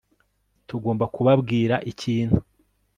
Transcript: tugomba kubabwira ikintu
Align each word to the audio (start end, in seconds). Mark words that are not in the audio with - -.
tugomba 0.67 1.05
kubabwira 1.15 1.75
ikintu 1.91 2.37